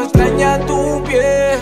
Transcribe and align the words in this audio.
extraña 0.00 0.58
tu 0.60 1.02
piel. 1.04 1.58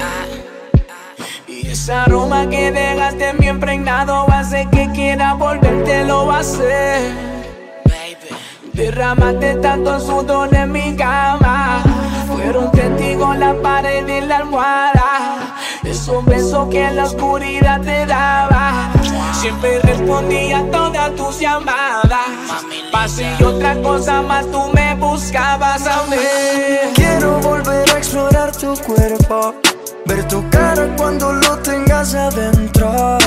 Y 1.47 1.69
ese 1.69 1.93
aroma 1.93 2.49
que 2.49 2.73
dejaste 2.73 3.29
en 3.29 3.39
mi 3.39 3.47
impregnado 3.47 4.27
hace 4.31 4.69
que 4.71 4.91
quiera 4.93 5.35
volverte, 5.35 6.05
lo 6.05 6.27
va 6.27 6.37
a 6.37 6.41
hacer. 6.41 7.35
Derramaste 8.73 9.55
tanto 9.57 10.01
sudor 10.01 10.53
en 10.55 10.73
mi 10.73 10.97
cama. 10.97 11.83
Fueron 12.27 12.73
testigos 12.73 13.37
la 13.39 13.55
pared 13.63 14.07
y 14.07 14.21
la 14.23 14.39
almohada. 14.39 15.55
Esos 15.85 16.25
besos 16.25 16.69
que 16.71 16.85
en 16.85 16.97
la 16.97 17.05
oscuridad 17.05 17.81
te 17.83 18.05
daba. 18.05 18.91
Siempre 19.33 19.79
respondía 19.81 20.59
a 20.59 20.65
todas 20.73 21.15
tus 21.15 21.39
llamadas. 21.39 22.27
Pase 22.91 23.37
y 23.39 23.43
otra 23.45 23.81
cosa 23.81 24.23
más, 24.23 24.51
tú 24.51 24.61
me 24.75 24.95
buscabas 24.97 25.87
a 25.87 26.03
mí. 26.07 27.04
Quiero 28.15 28.27
volver 28.27 28.43
a 28.43 28.47
explorar 28.47 28.77
tu 28.79 28.85
cuerpo. 28.85 29.55
Ver 30.07 30.29
tu 30.29 30.49
cara 30.51 30.95
cuando 30.97 31.33
lo 31.33 31.59
tengas 31.59 32.15
adentro. 32.15 33.19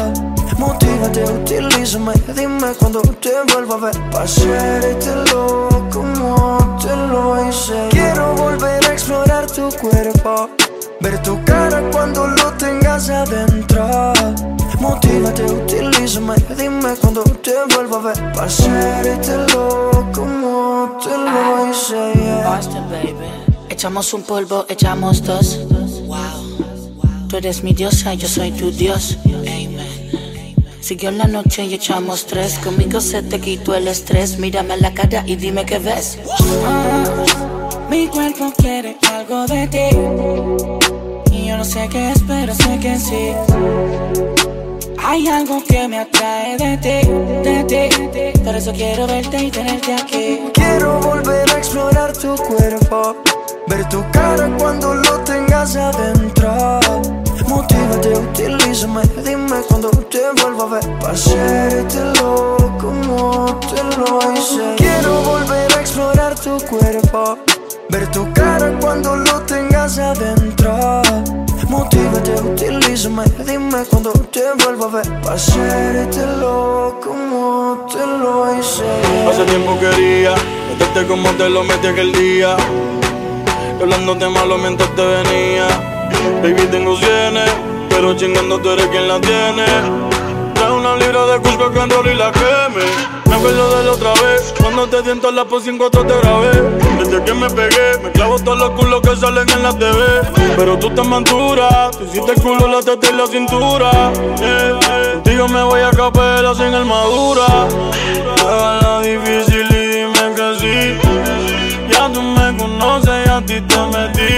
Motívate, 0.58 1.26
utilízame, 1.26 2.14
dime 2.34 2.68
cuando 2.80 3.02
te 3.02 3.32
vuelva 3.52 3.76
a 3.76 3.78
ver. 3.80 4.10
Pa' 4.12 4.22
hacértelo 4.22 5.68
como 5.92 6.78
te 6.82 6.96
lo 6.96 7.50
hice. 7.50 7.90
Quiero 7.90 8.34
volver 8.36 8.82
a 8.86 8.94
explorar 8.94 9.46
tu 9.48 9.68
cuerpo. 9.76 10.50
Ver 11.02 11.22
tu 11.22 11.44
cara 11.44 11.82
cuando 11.92 12.26
lo 12.26 12.54
tengas 12.54 13.10
adentro. 13.10 14.14
Motívate, 14.80 15.44
utilízame, 15.44 16.36
dime 16.58 16.96
cuando 17.02 17.24
te 17.24 17.56
vuelva 17.76 17.98
a 17.98 18.02
ver. 18.04 18.32
Pa' 18.32 18.46
hacértelo 18.46 20.08
como 20.16 20.98
te 21.04 21.10
lo 21.10 21.70
hice. 21.70 22.14
Boston, 22.46 22.90
baby. 22.90 23.47
Echamos 23.78 24.12
un 24.16 24.24
polvo, 24.24 24.66
echamos 24.70 25.22
dos. 25.22 25.60
Wow. 26.08 27.28
Tú 27.30 27.38
eres 27.38 27.64
mi 27.64 27.74
diosa, 27.74 28.16
yo 28.16 28.28
soy 28.28 28.50
tu 28.50 28.72
dios. 28.72 29.20
Amen. 29.24 29.78
Siguió 30.80 31.12
la 31.12 31.28
noche 31.28 31.64
y 31.64 31.76
echamos 31.76 32.26
tres. 32.26 32.58
Conmigo 32.58 33.00
se 33.00 33.22
te 33.22 33.40
quitó 33.40 33.76
el 33.76 33.88
estrés. 33.88 34.40
Mírame 34.40 34.74
a 34.74 34.78
la 34.78 34.96
cara 34.96 35.24
y 35.28 35.36
dime 35.36 35.64
qué 35.64 35.78
ves. 35.78 36.18
Ah, 36.66 37.86
mi 37.88 38.08
cuerpo 38.08 38.52
quiere 38.58 38.98
algo 39.14 39.46
de 39.46 39.68
ti. 39.68 39.96
Y 41.32 41.46
yo 41.46 41.58
no 41.58 41.64
sé 41.64 41.88
qué 41.88 42.14
es, 42.14 42.24
pero 42.28 42.56
sé 42.56 42.80
que 42.80 42.98
sí. 42.98 43.32
Hay 45.06 45.28
algo 45.28 45.64
que 45.64 45.88
me 45.88 46.00
atrae 46.00 46.58
de 46.58 46.78
ti, 46.78 47.08
de 47.48 47.64
ti. 48.34 48.40
Por 48.40 48.56
eso 48.56 48.74
quiero 48.74 49.06
verte 49.06 49.44
y 49.44 49.52
tenerte 49.52 49.94
aquí. 49.94 50.40
Quiero 50.56 51.00
volver 51.00 51.48
a 51.52 51.58
explorar 51.60 52.18
tu 52.18 52.36
cuerpo. 52.38 53.37
Ver 53.68 53.88
tu 53.90 54.04
cara 54.12 54.50
cuando 54.58 54.94
lo 54.96 55.20
tengas 55.22 55.76
adentro. 55.76 56.80
Motívate, 57.48 58.14
utilízame, 58.14 59.02
dime 59.26 59.58
cuando 59.68 59.90
te 59.90 60.22
vuelva 60.42 60.64
a 60.64 60.68
ver. 60.68 61.00
Pa' 61.00 61.12
hacértelo 61.12 62.58
como 62.80 63.60
te 63.60 63.84
lo 63.98 64.20
hice. 64.34 64.76
Quiero 64.78 65.22
volver 65.22 65.72
a 65.74 65.82
explorar 65.82 66.36
tu 66.36 66.58
cuerpo. 66.66 67.38
Ver 67.90 68.10
tu 68.12 68.32
cara 68.34 68.74
cuando 68.80 69.16
lo 69.18 69.42
tengas 69.42 70.00
adentro. 70.00 71.02
Motívate, 71.68 72.36
utilízame, 72.42 73.26
dime 73.46 73.84
cuando 73.90 74.12
te 74.32 74.44
vuelva 74.64 74.86
a 74.86 74.90
ver. 74.90 75.22
Pa' 75.22 75.34
hacértelo 75.34 77.00
como 77.04 77.86
te 77.92 78.06
lo 78.06 78.58
hice. 78.58 78.86
Hace 79.30 79.44
tiempo 79.44 79.78
quería 79.80 80.36
meterte 80.70 81.06
como 81.06 81.30
te 81.32 81.50
lo 81.50 81.64
metí 81.66 81.88
aquel 81.88 82.14
día. 82.14 82.56
Hablándote 83.80 84.28
malo 84.28 84.58
mientras 84.58 84.90
te 84.96 85.06
venía. 85.06 85.68
Baby, 86.42 86.68
tengo 86.72 86.96
cienes, 86.98 87.50
pero 87.90 88.16
chingando 88.16 88.60
tú 88.60 88.72
eres 88.72 88.88
quien 88.88 89.08
la 89.08 89.22
tiene. 89.22 89.66
Trae 90.56 90.72
una 90.72 90.96
libra 90.96 91.26
de 91.28 91.40
Cusco 91.40 91.72
que 91.72 92.12
y 92.12 92.16
la 92.16 92.32
queme. 92.32 93.18
Me 93.30 93.36
acuerdo 93.36 93.78
de 93.78 93.84
la 93.84 93.92
otra 93.92 94.14
vez, 94.14 94.54
cuando 94.60 94.88
te 94.88 95.04
siento 95.04 95.32
la 95.32 95.46
pos 95.46 95.64
sin 95.64 95.78
cuatro 95.78 96.04
te 96.06 96.18
grabé. 96.18 96.52
Desde 96.98 97.24
que 97.24 97.34
me 97.34 97.50
pegué, 97.50 98.00
me 98.04 98.12
clavo 98.12 98.40
todos 98.40 98.58
los 98.58 98.72
culos 98.72 99.02
que 99.02 99.16
salen 99.16 99.48
en 99.50 99.62
la 99.62 99.78
TV. 99.78 99.96
Pero 100.56 100.80
tú 100.80 100.90
te 100.90 101.04
manturas, 101.04 101.96
tú 101.98 102.06
hiciste 102.06 102.32
el 102.32 102.42
culo, 102.42 102.68
la 102.68 102.82
teta 102.82 103.10
y 103.12 103.16
la 103.16 103.28
cintura. 103.28 103.92
Contigo 105.14 105.48
me 105.50 105.64
voy 105.64 105.82
a 105.82 105.92
capela 105.92 106.56
sin 106.56 106.74
armadura. 106.74 107.68
la 108.44 109.02
difícil 109.02 109.77
ti 113.58 113.68
te 113.68 113.82
metí. 113.88 114.34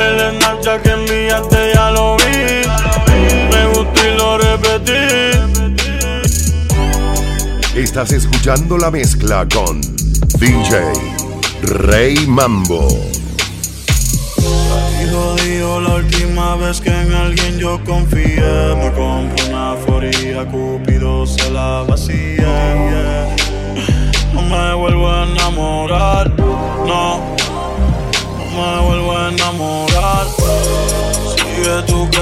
El 0.00 0.36
Snapchat 0.36 0.82
que 0.82 0.90
enviaste 0.90 1.72
ya 1.74 1.90
lo 1.90 2.16
vi. 2.16 2.62
Me 3.52 3.66
gustó 3.74 4.00
y 4.06 4.16
lo 4.16 4.38
repetí. 4.38 4.92
Estás 7.74 8.12
escuchando 8.12 8.76
la 8.78 8.90
mezcla 8.90 9.46
con 9.54 9.80
DJ 10.38 10.92
Rey 11.62 12.26
Mambo. 12.26 12.88
Jodido 15.10 15.80
la 15.80 15.94
última 15.94 16.56
vez 16.56 16.80
que 16.80 16.90
en 16.90 17.12
alguien 17.12 17.58
yo 17.58 17.82
confié. 17.84 18.74
Me 18.76 18.92
compré 18.92 19.48
una 19.48 19.74
foría, 19.86 20.46
Cupido 20.46 21.26
se 21.26 21.50
la 21.50 21.84
vacía. 21.86 22.36
yeah. 22.36 23.36
No 24.32 24.42
me 24.42 24.74
vuelvo 24.74 25.10
a 25.10 25.24
enamorar, 25.24 26.36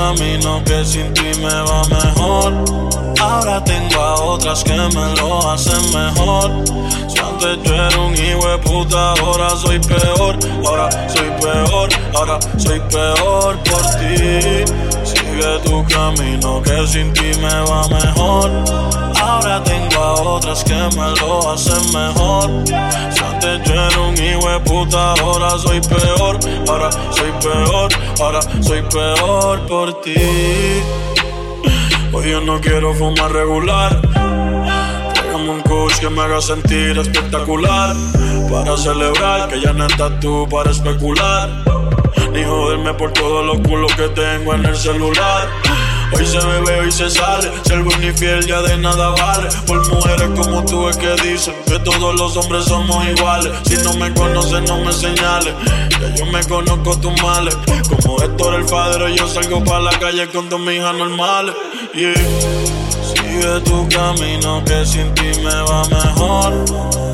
camino 0.09 0.63
que 0.65 0.85
sin 0.85 1.13
ti 1.13 1.31
me 1.39 1.55
va 1.69 1.83
mejor. 1.91 2.53
Ahora 3.21 3.63
tengo 3.63 4.01
a 4.01 4.15
otras 4.15 4.65
que 4.65 4.73
me 4.73 5.15
lo 5.17 5.51
hacen 5.51 5.83
mejor. 5.93 6.51
Si 7.09 7.19
antes 7.19 7.59
yo 7.63 7.75
era 7.75 7.99
un 7.99 8.15
hijo 8.15 8.49
de 8.49 8.59
puta, 8.59 9.13
ahora 9.21 9.51
soy 9.51 9.79
peor. 9.81 10.39
Ahora 10.65 10.89
soy 11.09 11.31
peor, 11.43 11.89
ahora 12.15 12.39
soy 12.57 12.81
peor 12.81 13.59
por 13.65 13.83
ti. 13.99 14.65
Sigue 15.05 15.59
tu 15.65 15.85
camino 15.87 16.63
que 16.63 16.87
sin 16.87 17.13
ti 17.13 17.31
me 17.43 17.61
va 17.69 17.87
mejor. 17.89 18.51
Ahora 19.21 19.63
tengo 19.63 20.03
a 20.03 20.15
otras 20.23 20.65
que 20.65 20.75
me 20.97 21.11
lo 21.21 21.53
hacen 21.53 21.85
mejor. 21.93 22.51
Un 23.49 24.15
hijo 24.23 24.47
de 24.47 24.61
puta, 24.61 25.15
ahora 25.15 25.51
soy 25.59 25.81
peor. 25.81 26.39
Ahora 26.69 26.91
soy 27.11 27.33
peor, 27.41 27.89
ahora 28.21 28.41
soy 28.61 28.83
peor 28.83 29.67
por 29.67 30.03
ti. 30.03 30.15
Hoy 32.13 32.31
yo 32.31 32.43
no 32.43 32.61
quiero 32.61 32.93
fumar 32.93 33.33
regular. 33.33 34.03
Tráigame 35.15 35.49
un 35.49 35.63
coach 35.63 35.99
que 35.99 36.11
me 36.11 36.21
haga 36.21 36.43
sentir 36.43 36.99
espectacular. 36.99 37.97
Para 38.51 38.77
celebrar 38.77 39.49
que 39.49 39.63
ya 39.63 39.73
no 39.73 39.87
estás 39.87 40.21
tú 40.21 40.47
para 40.51 40.71
especular. 40.71 41.49
Ni 42.33 42.45
joderme 42.45 42.93
por 42.93 43.15
todos 43.15 43.47
los 43.47 43.67
culos 43.67 43.91
que 43.95 44.09
tengo 44.11 44.53
en 44.53 44.67
el 44.67 44.77
celular. 44.77 45.49
Hoy 46.13 46.27
se 46.27 46.39
bebe, 46.39 46.81
hoy 46.81 46.93
se 46.93 47.11
sale. 47.11 47.51
Ser 47.65 47.83
buen 47.83 48.03
y 48.03 48.13
fiel 48.13 48.47
ya 48.47 48.63
de 48.63 48.77
nada 48.79 49.11
vale. 49.11 49.49
Por 49.67 49.87
mujeres 49.89 50.29
como 50.37 50.65
tú 50.65 50.89
es 50.89 50.97
que 50.97 51.15
dicen 51.23 51.55
que 51.67 51.79
todos 51.81 52.15
los 52.15 52.37
hombres 52.37 52.65
somos 52.65 53.07
iguales. 53.07 53.53
Si 53.65 53.77
no 53.83 53.95
me 53.95 54.13
conoces, 54.15 54.63
no 54.63 54.79
me 54.79 54.93
señales. 54.93 55.55
Ya 56.01 56.15
yo 56.15 56.27
me 56.27 56.43
conozco 56.45 56.99
tus 56.99 57.23
males. 57.23 57.57
Como 57.89 58.23
Héctor 58.23 58.55
el 58.55 58.67
padre, 58.67 59.17
yo 59.17 59.29
salgo 59.29 59.63
para 59.65 59.81
la 59.81 59.99
calle 59.99 60.29
con 60.29 60.49
dos 60.49 60.61
hijas 60.73 60.95
normales. 60.95 61.55
Sigue 61.95 63.61
tu 63.65 63.89
camino 63.89 64.63
que 64.65 64.85
sin 64.85 65.15
ti 65.15 65.31
me 65.43 65.63
va 65.63 65.83
mejor. 65.89 66.65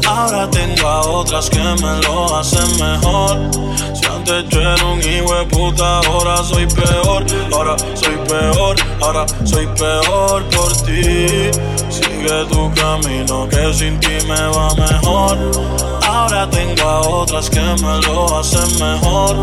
Ahora 0.06 0.50
tengo 0.50 0.88
a 0.88 1.00
otras 1.02 1.48
que 1.48 1.60
me 1.60 2.02
lo 2.02 2.36
hacen 2.36 2.68
mejor. 2.78 3.50
Si 3.94 4.04
antes 4.06 4.48
yo 4.48 4.60
era 4.60 4.84
un 4.86 5.00
hijo 5.00 5.34
de 5.34 5.46
puta, 5.46 6.00
ahora 6.00 6.42
soy 6.42 6.66
peor. 6.66 7.24
Ahora 7.52 7.76
soy 7.94 8.16
peor, 8.28 8.76
ahora 9.00 9.26
soy 9.44 9.66
peor 9.78 10.42
por 10.50 10.72
ti. 10.82 11.50
Sigue 11.88 12.44
tu 12.50 12.72
camino 12.74 13.48
que 13.48 13.72
sin 13.72 14.00
ti 14.00 14.16
me 14.26 14.48
va 14.48 14.74
mejor. 14.74 15.93
Ahora 16.14 16.48
tengo 16.48 16.82
a 16.82 17.00
otras 17.00 17.50
que 17.50 17.60
me 17.60 18.00
lo 18.06 18.38
hacen 18.38 18.78
mejor. 18.78 19.36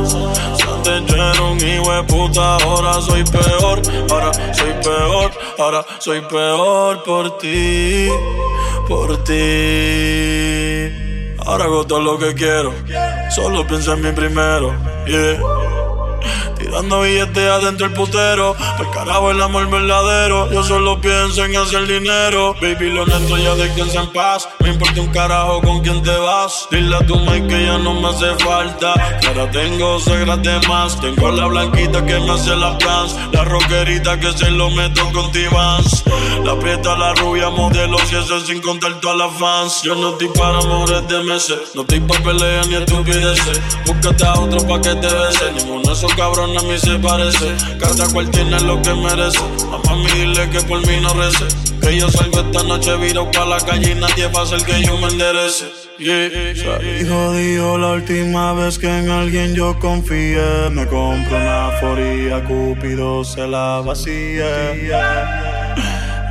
Antes 0.74 1.06
yo 1.06 1.16
era 1.16 1.42
un 1.44 1.58
hijo 1.58 2.08
puta, 2.08 2.56
ahora 2.56 2.94
soy 3.02 3.24
peor. 3.26 3.82
Ahora 4.10 4.32
soy 4.54 4.74
peor, 4.82 5.32
ahora 5.60 5.86
soy 6.00 6.22
peor 6.22 7.04
por 7.04 7.38
ti, 7.40 8.08
por 8.88 9.22
ti. 9.26 9.34
Ahora 11.46 11.66
hago 11.66 11.86
todo 11.86 12.00
lo 12.00 12.18
que 12.18 12.34
quiero, 12.34 12.74
solo 13.30 13.68
pienso 13.68 13.94
en 13.94 14.02
mí 14.02 14.12
primero. 14.14 14.74
Yeah. 15.06 15.81
Tirando 16.72 17.02
billetes 17.02 17.50
adentro 17.50 17.88
el 17.88 17.92
putero. 17.92 18.56
El 18.80 18.90
carajo 18.92 19.30
el 19.30 19.42
amor 19.42 19.70
verdadero. 19.70 20.50
Yo 20.54 20.64
solo 20.64 21.02
pienso 21.02 21.44
en 21.44 21.58
hacer 21.58 21.86
dinero. 21.86 22.56
Baby, 22.62 22.92
lo 22.92 23.06
neto 23.06 23.38
ya 23.38 23.56
de 23.56 23.74
quien 23.74 23.90
en 23.90 24.08
paz. 24.14 24.48
Me 24.60 24.70
importa 24.70 25.02
un 25.02 25.08
carajo 25.08 25.60
con 25.60 25.82
quién 25.82 26.02
te 26.02 26.16
vas. 26.16 26.70
Dile 26.72 26.96
a 26.96 27.06
tu 27.06 27.18
mãe 27.18 27.46
que 27.46 27.66
ya 27.66 27.78
no 27.78 27.94
me 27.96 28.08
hace 28.08 28.34
falta. 28.42 28.94
Ahora 29.28 29.52
tengo 29.52 30.00
segras 30.00 30.42
de 30.44 30.66
más. 30.70 30.98
Tengo 31.02 31.30
la 31.32 31.48
blanquita 31.48 32.06
que 32.06 32.18
me 32.22 32.32
hace 32.32 32.56
la 32.56 32.78
plans. 32.78 33.18
La 33.34 33.44
rockerita 33.44 34.18
que 34.18 34.32
se 34.32 34.50
lo 34.50 34.70
meto 34.70 35.12
con 35.12 35.30
T-Vans. 35.34 36.06
La 36.46 36.58
prieta, 36.58 36.98
la 36.98 37.14
rubia, 37.16 37.50
modelo. 37.50 37.98
Si 38.06 38.16
eso 38.16 38.40
sin 38.40 38.62
contar 38.62 38.98
todas 39.02 39.18
las 39.18 39.38
fans. 39.38 39.82
Yo 39.84 39.94
no 39.96 40.12
estoy 40.12 40.30
para 40.30 40.60
amores 40.60 41.06
de 41.10 41.22
meses. 41.26 41.60
No 41.76 41.82
estoy 41.82 42.00
para 42.00 42.24
peleas 42.24 42.66
ni 42.70 42.76
estupideces. 42.76 43.60
Búscate 43.86 44.24
a 44.24 44.34
otro 44.40 44.66
pa' 44.66 44.80
que 44.80 44.96
te 44.96 45.14
bese. 45.14 45.52
Ninguno 45.52 45.82
de 45.82 45.92
esos 45.92 46.14
cabrones 46.16 46.61
a 46.62 46.64
mí 46.64 46.78
se 46.78 46.98
parece. 47.00 47.56
Cada 47.80 48.08
cual 48.12 48.30
tiene 48.30 48.60
lo 48.62 48.82
que 48.82 48.94
merece. 48.94 49.40
A 49.40 49.78
mami 49.88 50.12
dile 50.12 50.50
que 50.50 50.62
por 50.62 50.86
mí 50.86 51.00
no 51.02 51.14
rece. 51.14 51.46
Que 51.82 51.98
yo 51.98 52.10
salgo 52.10 52.40
esta 52.40 52.64
noche 52.64 52.96
viro 52.98 53.30
pa' 53.32 53.46
la 53.46 53.58
calle 53.58 53.92
y 53.92 53.96
nadie 53.96 54.28
va 54.28 54.42
a 54.42 54.44
hacer 54.44 54.64
que 54.64 54.84
yo 54.84 54.98
me 54.98 55.08
enderece. 55.08 55.66
Yeah, 55.98 56.30
jodido 57.08 57.78
la 57.78 57.92
última 57.92 58.54
vez 58.54 58.80
que 58.80 58.88
en 58.88 59.10
alguien 59.10 59.54
yo 59.54 59.78
confié. 59.80 60.70
Me 60.72 60.86
compro 60.88 61.38
una 61.38 61.72
foría, 61.80 62.44
Cupido 62.44 63.24
se 63.24 63.48
la 63.48 63.82
vacía. 63.86 64.74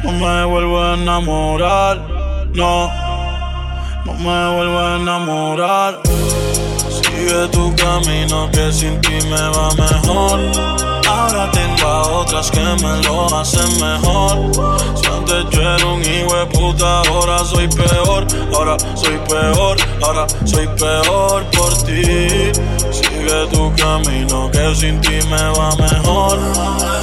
No 0.03 0.13
me 0.13 0.45
vuelvo 0.45 0.83
a 0.83 0.95
enamorar, 0.95 1.99
no. 2.55 3.00
No 4.11 4.17
me 4.19 4.55
vuelvo 4.55 4.79
a 4.79 4.97
enamorar. 4.97 6.01
Sigue 6.89 7.49
tu 7.53 7.75
camino 7.77 8.51
que 8.51 8.73
sin 8.73 9.01
ti 9.01 9.13
me 9.29 9.49
va 9.51 9.71
mejor. 9.75 10.90
Ahora 11.11 11.51
tengo 11.51 11.89
a 11.89 12.03
otras 12.21 12.51
que 12.53 12.61
me 12.61 13.03
lo 13.03 13.37
hacen 13.37 13.69
mejor. 13.81 14.53
Si 14.95 15.07
antes 15.07 15.45
yo 15.51 15.61
era 15.61 15.87
un 15.87 16.03
hijo 16.03 16.37
de 16.37 16.47
puta, 16.47 17.01
ahora 17.01 17.45
soy 17.45 17.67
peor. 17.67 18.27
Ahora 18.55 18.77
soy 18.95 19.19
peor, 19.29 19.77
ahora 20.03 20.27
soy 20.45 20.69
peor 20.69 21.45
por 21.51 21.73
ti. 21.83 22.53
Sigue 22.93 23.47
tu 23.53 23.73
camino 23.75 24.51
que 24.53 24.75
sin 24.77 25.01
ti 25.01 25.19
me 25.29 25.43
va 25.59 25.75
mejor. 25.77 26.39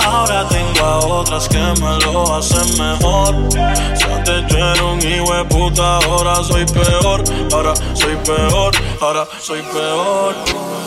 Ahora 0.06 0.48
tengo 0.48 0.86
a 0.86 1.00
otras 1.00 1.50
que 1.50 1.60
me 1.81 2.00
lo 2.06 2.36
hacen 2.36 2.77
mejor. 2.77 3.36
Si 3.51 4.03
antes 4.06 4.48
yo 4.48 4.57
era 4.57 4.86
un 4.86 5.01
hijo 5.01 5.33
de 5.33 5.45
puta, 5.45 5.98
ahora 5.98 6.44
soy 6.45 6.65
peor. 6.65 7.24
Ahora 7.51 7.74
soy 7.94 8.15
peor, 8.25 8.71
ahora 9.01 9.27
soy 9.42 9.62
peor. 9.62 10.33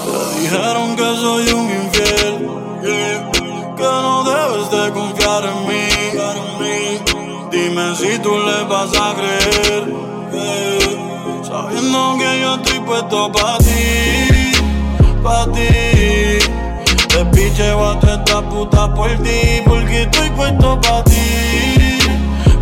Te 0.07 0.41
dijeron 0.41 0.97
que 0.97 1.17
soy 1.17 1.53
un 1.53 1.71
infiel 1.71 2.70
que 2.83 3.83
no 3.83 4.25
debes 4.25 4.71
de 4.71 4.93
confiar 4.93 5.45
en 5.45 5.69
mí. 5.69 5.89
Dime 7.51 7.95
si 7.97 8.19
tú 8.21 8.37
le 8.39 8.65
vas 8.65 8.91
a 8.97 9.15
creer. 9.15 9.85
Sabiendo 11.43 12.17
que 12.19 12.41
yo 12.41 12.55
estoy 12.55 12.81
puesto 12.81 13.33
para 13.33 13.59
ti, 13.59 14.53
pa' 15.23 15.47
ti. 15.53 16.39
Te 17.09 17.25
piche 17.27 17.73
voy 17.75 17.97
a 18.03 18.15
esta 18.15 18.41
puta 18.49 18.95
por 18.95 19.11
ti, 19.19 19.63
porque 19.67 20.03
estoy 20.03 20.31
puesto 20.31 20.81
para 20.81 21.05
ti, 21.05 21.99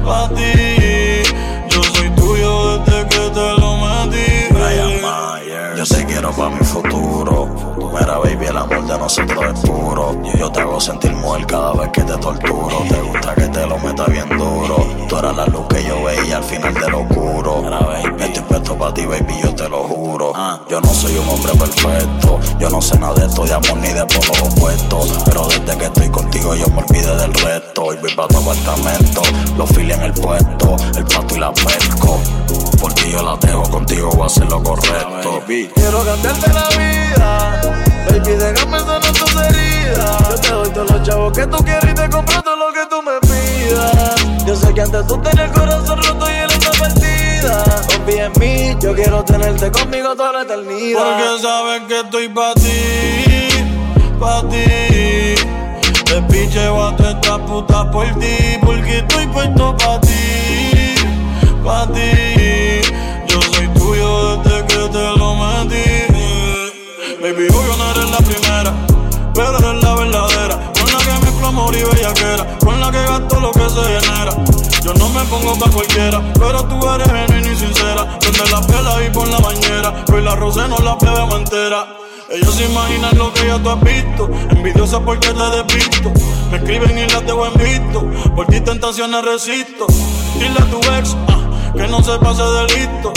pa' 0.04 0.28
ti. 0.30 1.22
Yo 1.70 1.82
soy 1.94 2.10
tuyo 2.10 2.78
desde 2.78 3.08
que 3.08 3.30
te 3.30 3.52
lo 3.60 3.76
metí. 3.76 4.54
Brian 4.54 5.02
Mayer, 5.02 5.76
yo 5.76 5.84
sé 5.84 6.04
quiero 6.06 6.32
para 6.32 6.50
mi 6.50 6.64
futuro 6.64 6.97
Mira, 8.08 8.20
baby, 8.20 8.46
el 8.46 8.56
amor 8.56 8.86
de 8.86 8.98
nosotros 8.98 9.44
es 9.52 9.60
puro. 9.68 10.22
Yo 10.38 10.50
te 10.50 10.60
hago 10.60 10.80
sentir 10.80 11.12
mujer 11.12 11.46
cada 11.46 11.74
vez 11.74 11.90
que 11.90 12.00
te 12.00 12.16
torturo. 12.16 12.78
Te 12.88 13.02
gusta 13.02 13.34
que 13.34 13.48
te 13.48 13.66
lo 13.66 13.78
meta 13.80 14.06
bien 14.06 14.28
duro. 14.30 14.76
Tú 15.10 15.18
eras 15.18 15.36
la 15.36 15.46
luz 15.48 15.66
que 15.68 15.84
yo 15.84 16.02
veía 16.02 16.38
al 16.38 16.44
final 16.44 16.72
de 16.72 16.90
lo 16.90 17.00
oscuro. 17.00 17.60
Mira, 17.60 18.32
baby, 18.78 19.34
yo 19.42 19.54
te 19.54 19.68
lo 19.68 19.84
juro. 19.84 20.32
Yo 20.68 20.80
no 20.80 20.94
soy 20.94 21.16
un 21.16 21.28
hombre 21.28 21.52
perfecto. 21.54 22.38
Yo 22.58 22.70
no 22.70 22.80
sé 22.80 22.98
nada 22.98 23.14
de 23.14 23.26
esto 23.26 23.44
de 23.44 23.52
amor 23.52 23.76
ni 23.78 23.88
de 23.88 24.04
polos 24.06 24.40
opuestos. 24.40 25.22
Pero 25.24 25.46
desde 25.48 25.78
que 25.78 25.84
estoy 25.86 26.08
contigo, 26.08 26.54
yo 26.54 26.66
me 26.68 26.82
olvidé 26.82 27.16
del 27.16 27.34
resto. 27.34 27.92
Y 27.92 27.96
voy 27.96 28.14
tu 28.14 28.22
apartamento. 28.22 29.22
Los 29.56 29.68
files 29.70 29.96
en 29.96 30.04
el 30.04 30.12
puesto, 30.14 30.76
el 30.96 31.04
pato 31.04 31.34
y 31.34 31.38
la 31.38 31.52
pesco. 31.52 32.20
Porque 32.80 33.10
yo 33.10 33.22
la 33.22 33.36
dejo 33.36 33.62
contigo, 33.64 34.10
voy 34.10 34.22
a 34.22 34.26
hacer 34.26 34.48
lo 34.48 34.62
correcto. 34.62 35.42
Quiero 35.46 36.04
cambiarte 36.04 36.52
la 36.52 36.68
vida. 36.70 37.60
Baby, 38.08 38.36
déjame 38.36 38.78
sanar 38.80 39.12
tus 39.12 39.34
heridas. 39.34 40.28
Yo 40.30 40.40
te 40.40 40.50
doy 40.50 40.70
todos 40.70 40.90
los 40.90 41.02
chavos 41.02 41.32
que 41.32 41.46
tú 41.46 41.58
quieres 41.64 41.90
y 41.90 41.94
te 41.94 42.08
compro 42.08 42.42
todo 42.42 42.56
lo 42.56 42.72
que 42.72 42.86
tú 42.88 43.02
me 43.02 43.18
pidas. 43.20 44.46
Yo 44.46 44.56
sé 44.56 44.72
que 44.72 44.80
antes 44.80 45.06
tú 45.06 45.18
tenías 45.18 45.48
el 45.48 45.52
corazón 45.52 46.02
roto 46.02 46.26
y 46.30 46.47
perdida. 46.47 46.47
Yo 48.80 48.94
quiero 48.94 49.22
tenerte 49.22 49.70
conmigo 49.70 50.16
toda 50.16 50.32
la 50.32 50.42
eternidad. 50.42 50.98
Porque 50.98 51.42
sabes 51.42 51.82
que 51.88 52.00
estoy 52.00 52.28
pa' 52.30 52.54
ti, 52.54 53.48
pa' 54.18 54.42
ti. 54.48 55.34
Te 56.06 56.22
piche 56.22 56.60
a 56.60 56.96
esta 56.96 57.38
puta 57.44 57.90
por 57.90 58.06
ti, 58.18 58.56
porque 58.64 58.98
estoy 58.98 59.26
puesto 59.26 59.76
pa' 59.76 60.00
ti, 60.00 60.94
pa' 61.62 61.86
ti. 61.92 62.80
Yo 63.28 63.42
soy 63.42 63.68
tuyo 63.74 64.38
desde 64.38 64.66
que 64.66 64.88
te 64.88 65.18
lo 65.18 65.34
metí. 65.34 65.84
Baby, 67.20 67.46
yo 67.52 67.76
no 67.76 67.90
eres 67.90 68.10
la 68.10 68.18
primera, 68.18 68.72
pero 69.34 69.58
eres 69.58 69.82
la 69.82 69.94
verdadera. 69.96 70.72
Con 70.72 70.92
la 70.92 70.98
que 70.98 71.26
mezclo 71.26 71.46
amor 71.48 71.74
y 71.74 71.82
bellaquera, 71.82 72.58
con 72.58 72.80
la 72.80 72.90
que 72.90 73.02
gasto 73.02 73.38
lo 73.38 73.52
que 73.52 73.68
se 73.68 73.82
genera. 73.82 74.57
Yo 74.88 74.94
no 74.94 75.10
me 75.10 75.22
pongo 75.24 75.52
pa' 75.58 75.70
cualquiera, 75.70 76.32
pero 76.32 76.64
tú 76.64 76.80
eres 76.88 77.06
genuina 77.12 77.52
y 77.52 77.56
sincera. 77.56 78.18
Prende 78.20 78.50
la 78.50 78.60
pela 78.62 79.04
y 79.04 79.10
pon 79.10 79.30
la 79.30 79.36
bañera, 79.36 79.92
hoy 80.10 80.22
la 80.22 80.34
rosé 80.34 80.66
no 80.66 80.78
la 80.78 80.94
bebemos 80.94 81.40
entera. 81.40 81.98
Ellos 82.30 82.54
se 82.54 82.64
imaginan 82.64 83.18
lo 83.18 83.30
que 83.34 83.46
ya 83.46 83.62
tú 83.62 83.68
has 83.68 83.80
visto, 83.82 84.30
envidiosa 84.48 85.00
porque 85.00 85.28
te 85.28 85.34
despisto. 85.34 86.10
Me 86.50 86.56
escriben 86.56 86.96
y 86.96 87.06
las 87.06 87.26
dejo 87.26 87.46
en 87.48 87.54
visto, 87.62 88.32
por 88.34 88.46
ti 88.46 88.62
tentaciones 88.62 89.22
resisto. 89.26 89.86
Dile 90.38 90.58
a 90.58 90.70
tu 90.70 90.78
ex 90.78 91.14
ah, 91.28 91.72
que 91.76 91.86
no 91.86 92.02
se 92.02 92.18
pase 92.18 92.42
de 92.42 92.62
listo. 92.64 93.12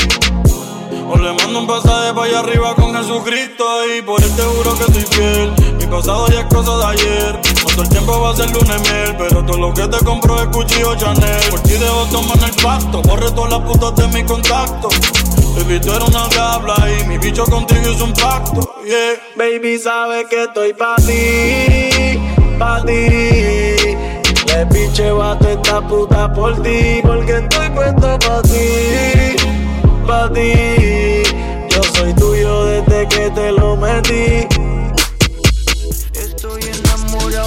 O 1.08 1.18
le 1.18 1.32
mando 1.32 1.60
un 1.60 1.68
pasaje 1.68 2.14
para 2.14 2.28
allá 2.28 2.40
arriba 2.40 2.76
con 2.76 2.94
Jesucristo 2.96 3.66
Y 3.98 4.02
por 4.02 4.22
él 4.22 4.32
te 4.34 4.44
juro 4.44 4.78
que 4.78 4.84
estoy 4.84 5.04
fiel 5.04 5.71
pasado 5.92 6.28
ya 6.30 6.40
es 6.40 6.46
cosa 6.46 6.78
de 6.78 6.86
ayer. 6.86 7.42
Todo 7.42 7.84
el 7.84 7.90
tiempo 7.90 8.22
va 8.22 8.32
a 8.32 8.36
ser 8.36 8.50
lunes 8.52 8.82
miel 8.82 9.16
Pero 9.18 9.46
todo 9.46 9.58
lo 9.58 9.74
que 9.74 9.88
te 9.88 10.04
compro 10.04 10.42
es 10.42 10.48
cuchillo 10.48 10.96
Chanel. 10.96 11.50
Por 11.50 11.60
ti 11.62 11.74
debo 11.74 12.06
tomar 12.06 12.38
el 12.44 12.56
pacto 12.64 13.02
Borre 13.02 13.32
todas 13.32 13.52
las 13.52 13.62
putas 13.62 13.96
de 13.96 14.08
mi 14.08 14.24
contacto. 14.24 14.90
Baby, 15.56 15.80
tú 15.82 15.92
eres 15.92 16.08
una 16.08 16.28
diabla 16.30 16.76
y 16.98 17.08
mi 17.08 17.18
bicho 17.18 17.44
contigo 17.44 17.82
es 17.82 18.00
un 18.00 18.14
pacto, 18.14 18.76
yeah. 18.86 19.20
Baby, 19.36 19.78
sabes 19.78 20.26
que 20.30 20.44
estoy 20.44 20.74
pa' 20.74 20.96
ti, 20.96 22.18
pa' 22.58 22.82
ti. 22.86 23.98
Le 24.48 24.66
piche 24.72 25.12
bato 25.12 25.48
esta 25.48 25.82
puta 25.82 26.32
por 26.34 26.62
ti 26.62 27.00
Porque 27.04 27.38
estoy 27.38 27.70
puesto 27.70 28.18
pa' 30.08 30.30
ti. 30.34 31.24
Yo 31.70 31.84
soy 31.94 32.14
tuyo 32.14 32.66
desde 32.66 33.08
que 33.08 33.30
te 33.32 33.52
lo 33.52 33.76
metí. 33.76 34.48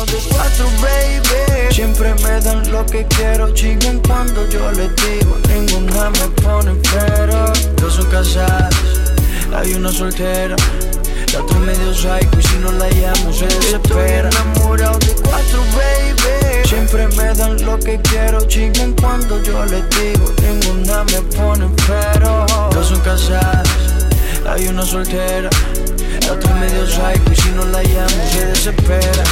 De 0.05 0.19
cuatro, 0.29 0.67
baby. 0.83 1.75
Siempre 1.75 2.15
me 2.23 2.39
dan 2.41 2.71
lo 2.71 2.85
que 2.85 3.07
quiero, 3.17 3.53
chingan 3.55 4.01
cuando 4.01 4.47
yo 4.51 4.71
les 4.73 4.91
digo. 4.97 5.39
Ninguna 5.49 6.11
me 6.11 6.29
pone 6.43 6.75
pero. 6.93 7.51
Dos 7.77 7.95
son 7.95 8.11
casadas, 8.11 8.75
hay 9.57 9.73
una 9.75 9.91
soltera. 9.91 10.57
La 11.33 11.41
otra 11.41 11.59
medio 11.59 11.95
psycho 11.95 12.39
y 12.39 12.43
si 12.43 12.59
no 12.59 12.73
la 12.73 12.89
llamo 12.91 13.33
se 13.33 13.47
desespera. 13.47 14.29
Estoy 14.29 14.43
enamorado 14.43 14.99
de 14.99 15.15
cuatro, 15.23 15.61
baby. 15.75 16.69
Siempre 16.69 17.09
me 17.09 17.35
dan 17.35 17.65
lo 17.65 17.79
que 17.79 17.99
quiero, 18.03 18.47
chingan 18.47 18.93
cuando 19.01 19.43
yo 19.43 19.65
les 19.65 19.89
digo. 19.91 20.33
Ninguna 20.43 21.05
me 21.05 21.23
pone 21.35 21.69
pero. 21.89 22.45
Dos 22.73 22.89
son 22.89 23.01
casadas, 23.01 23.69
hay 24.47 24.69
una 24.69 24.85
soltera. 24.85 25.49
La 26.27 26.33
otra 26.33 26.55
medio 26.55 26.87
psycho 26.87 27.33
y 27.33 27.37
si 27.37 27.51
no 27.51 27.65
la 27.67 27.83
llamo 27.83 28.31
se 28.31 28.47
desespera 28.47 29.24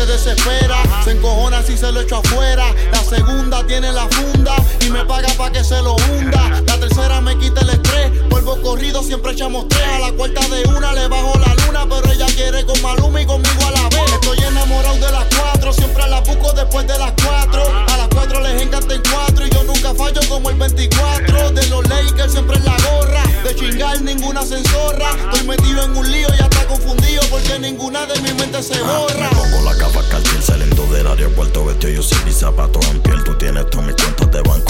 se 0.00 0.06
desespera, 0.06 0.76
se 1.04 1.10
encojona 1.10 1.62
si 1.62 1.76
se 1.76 1.92
lo 1.92 2.00
echo 2.00 2.16
afuera. 2.16 2.64
La 2.90 3.02
segunda 3.02 3.66
tiene 3.66 3.92
la 3.92 4.08
funda 4.08 4.54
y 4.80 4.90
me 4.90 5.04
paga 5.04 5.28
pa' 5.36 5.50
que 5.52 5.62
se 5.62 5.80
lo 5.82 5.94
hunda. 5.94 6.62
La 6.66 6.78
tercera 6.78 7.20
me 7.20 7.36
quita 7.38 7.60
el 7.60 7.70
estrés, 7.70 8.10
polvo 8.30 8.60
corrido 8.62 9.02
siempre 9.02 9.32
echamos 9.32 9.68
tres. 9.68 9.82
A 9.82 9.98
la 9.98 10.12
cuarta 10.12 10.40
de 10.48 10.66
una 10.68 10.92
le 10.94 11.06
bajo 11.08 11.38
la 11.38 11.54
luna, 11.66 11.86
pero 11.88 12.12
ella 12.12 12.26
quiere 12.34 12.64
con 12.64 12.80
Maluma 12.80 13.20
y 13.20 13.26
conmigo 13.26 13.66
a 13.66 13.70
la 13.72 13.88
vez. 13.90 14.12
Estoy 14.12 14.38
enamorado 14.38 14.94
de 14.94 15.12
la 15.12 15.24
4. 15.40 15.72
Siempre 15.72 16.08
la 16.08 16.20
busco 16.20 16.52
después 16.52 16.86
de 16.86 16.98
las 16.98 17.12
cuatro. 17.24 17.62
A 17.88 17.96
las 17.96 18.08
cuatro 18.08 18.40
les 18.40 18.62
encanta 18.62 18.94
en 18.94 19.02
4. 19.02 19.46
Y 19.46 19.50
yo 19.50 19.64
nunca 19.64 19.94
fallo 19.94 20.20
como 20.28 20.50
el 20.50 20.56
24. 20.56 21.50
De 21.52 21.66
los 21.68 21.88
Lakers 21.88 22.32
siempre 22.32 22.56
en 22.56 22.64
la 22.64 22.76
gorra. 22.90 23.22
De 23.44 23.54
chingar 23.54 24.00
ninguna 24.02 24.44
censorra. 24.44 25.10
Estoy 25.10 25.46
metido 25.46 25.84
en 25.84 25.96
un 25.96 26.10
lío 26.10 26.28
y 26.36 26.40
hasta 26.40 26.66
confundido 26.66 27.22
porque 27.30 27.58
ninguna 27.58 28.06
de 28.06 28.20
mi 28.20 28.32
mente 28.34 28.62
se 28.62 28.80
borra. 28.80 29.28
Ah, 29.30 29.36
pongo 29.36 29.62
la 29.64 29.76
capa 29.76 30.02
cartier 30.08 30.42
saliendo 30.42 30.86
del 30.86 31.06
aeropuerto. 31.06 31.64
Vestido 31.64 31.92
yo 31.92 32.02
sin 32.02 32.24
mis 32.24 32.36
zapatos 32.36 32.84
en 32.88 33.00
piel. 33.02 33.22
Tú 33.24 33.36
tienes 33.36 33.68
todas 33.70 33.86
mis 33.86 33.96
cuentas 33.96 34.30
de 34.30 34.42
banco 34.42 34.69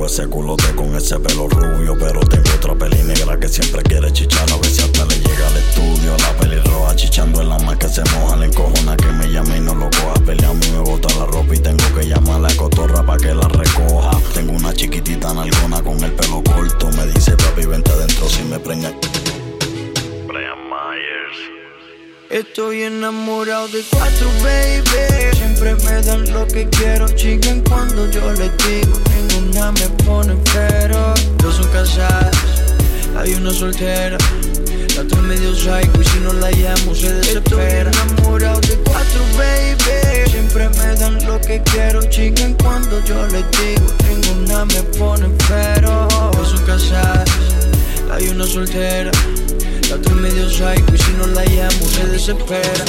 enamorado 0.00 0.06
ese 0.06 0.28
culote 0.28 0.74
con 0.74 0.94
ese 0.96 1.18
pelo 1.18 1.48
rubio. 1.48 1.96
Pero 1.98 2.20
tengo 2.20 2.50
otra 2.56 2.74
peli 2.74 3.02
negra 3.02 3.38
que 3.38 3.48
siempre 3.48 3.82
quiere 3.82 4.12
chichar. 4.12 4.50
A 4.50 4.56
ver 4.56 4.66
si 4.66 4.82
hasta 4.82 5.04
le 5.06 5.16
llega 5.16 5.46
al 5.46 5.56
estudio. 5.56 6.16
La 6.18 6.36
peli 6.38 6.60
roja 6.60 6.96
chichando 6.96 7.40
en 7.40 7.48
la 7.48 7.58
más 7.58 7.76
que 7.76 7.88
se 7.88 8.02
moja. 8.14 8.36
Le 8.36 8.46
encojona 8.46 8.96
que 8.96 9.06
me 9.06 9.30
llame 9.30 9.58
y 9.58 9.60
no 9.60 9.74
lo 9.74 9.90
coja. 9.90 10.14
Pelea 10.24 10.50
a 10.50 10.54
mí 10.54 10.66
me 10.72 10.80
bota 10.80 11.14
la 11.18 11.26
ropa 11.26 11.54
y 11.54 11.58
tengo 11.58 11.84
que 11.94 12.06
llamar 12.06 12.36
a 12.36 12.48
la 12.48 12.54
cotorra 12.56 13.04
para 13.04 13.18
que 13.18 13.34
la 13.34 13.48
recoja. 13.48 14.10
Tengo 14.34 14.52
una 14.52 14.72
chiquitita 14.72 15.34
nalgona 15.34 15.82
con 15.82 16.02
el 16.02 16.12
pelo 16.12 16.42
corto. 16.42 16.88
Me 16.90 17.06
dice 17.06 17.32
papi, 17.36 17.66
vente 17.66 17.90
adentro 17.90 18.28
si 18.28 18.42
me 18.44 18.58
preña. 18.58 18.92
Estoy 22.30 22.84
enamorado 22.84 23.66
de 23.66 23.82
cuatro, 23.90 24.28
baby. 24.44 25.36
Siempre 25.36 25.74
me 25.74 26.00
dan 26.00 26.32
lo 26.32 26.46
que 26.46 26.68
quiero. 26.68 27.08
Chiquen 27.08 27.60
cuando 27.62 28.08
yo 28.08 28.20
les 28.34 28.52
digo. 28.58 29.00
Ninguna 29.28 29.72
me 29.72 29.88
pone 30.04 30.36
pero. 30.54 31.12
Dos 31.38 31.56
son 31.56 31.68
casadas, 31.72 32.30
hay 33.18 33.34
una 33.34 33.52
soltera. 33.52 34.16
La 34.94 35.02
otra 35.02 35.20
medio 35.22 35.52
psycho 35.56 36.00
y 36.00 36.04
si 36.04 36.20
no 36.20 36.32
la 36.34 36.52
llamo 36.52 36.94
se 36.94 37.12
desespera. 37.14 37.90
Estoy 37.90 38.12
enamorado 38.12 38.60
de 38.60 38.76
cuatro, 38.76 39.22
baby. 39.36 40.30
Siempre 40.30 40.68
me 40.68 40.94
dan 41.00 41.26
lo 41.26 41.40
que 41.40 41.60
quiero. 41.64 42.00
Chiquen 42.10 42.54
cuando 42.62 43.04
yo 43.06 43.26
les 43.26 43.44
digo. 43.58 43.86
Ninguna 44.08 44.66
me 44.66 44.82
pone 44.96 45.28
pero. 45.48 46.06
Dos 46.36 46.50
son 46.50 46.64
casadas, 46.64 47.28
hay 48.12 48.28
una 48.28 48.46
soltera. 48.46 49.10
La 49.90 49.96
otra 49.96 50.14
medio 50.14 50.48
psycho 50.48 50.94
y 50.94 50.98
si 50.98 51.10
no 51.14 51.26
la 51.26 51.44
llamo 51.46 51.84
se 51.88 52.06
desespera. 52.06 52.84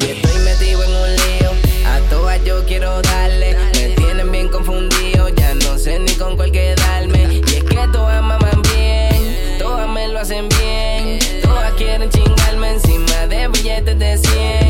Y 0.00 0.04
estoy 0.04 0.42
metido 0.42 0.82
en 0.82 0.90
un 0.90 1.10
lío. 1.14 1.50
A 1.86 2.00
todas 2.10 2.44
yo 2.44 2.66
quiero 2.66 3.00
darle. 3.02 3.56
Me 3.74 3.90
tienen 3.90 4.32
bien 4.32 4.48
confundido. 4.48 5.28
Ya 5.28 5.54
no 5.54 5.78
sé 5.78 6.00
ni 6.00 6.12
con 6.14 6.34
cuál 6.34 6.50
quedarme. 6.50 7.34
Y 7.34 7.38
es 7.38 7.62
que 7.62 7.88
todas 7.92 8.20
maman 8.20 8.62
bien. 8.74 9.58
Todas 9.60 9.88
me 9.88 10.08
lo 10.08 10.18
hacen 10.18 10.48
bien. 10.48 11.20
Todas 11.40 11.72
quieren 11.74 12.10
chingarme 12.10 12.72
encima 12.72 13.28
de 13.28 13.46
billetes 13.46 13.96
de 13.96 14.18
100. 14.18 14.63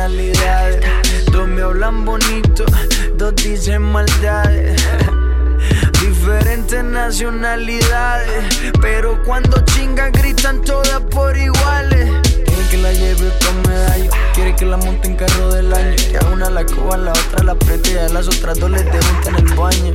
Dos 0.00 1.46
me 1.46 1.60
hablan 1.60 2.06
bonito, 2.06 2.64
dos 3.16 3.34
dicen 3.36 3.82
maldades. 3.82 4.82
Diferentes 6.00 6.82
nacionalidades, 6.82 8.72
pero 8.80 9.22
cuando 9.24 9.62
chingan 9.66 10.10
gritan 10.12 10.62
todas 10.62 11.02
por 11.10 11.36
iguales. 11.36 12.08
Quiere 12.46 12.68
que 12.70 12.76
la 12.78 12.92
lleve 12.94 13.30
con 13.44 13.70
medallo, 13.70 14.10
quiere 14.32 14.56
que 14.56 14.64
la 14.64 14.78
monte 14.78 15.06
en 15.06 15.16
carro 15.16 15.50
del 15.50 15.70
año. 15.70 15.96
Que 15.96 16.16
a 16.16 16.26
una 16.30 16.48
la 16.48 16.64
coja, 16.64 16.94
a 16.94 16.96
la 16.96 17.12
otra 17.12 17.44
la 17.44 17.52
apriete 17.52 17.92
y 17.92 17.98
a 17.98 18.08
las 18.08 18.26
otras 18.26 18.58
dos 18.58 18.70
les 18.70 18.86
dejo 18.86 19.28
en 19.28 19.34
el 19.34 19.54
baño. 19.54 19.92